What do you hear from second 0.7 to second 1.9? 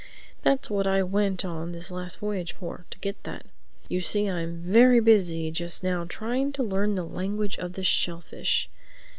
I went on